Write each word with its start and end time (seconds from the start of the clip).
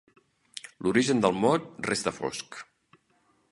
L'origen 0.85 1.21
del 1.27 1.37
mot 1.43 1.69
resta 1.91 2.17
fosc. 2.19 2.61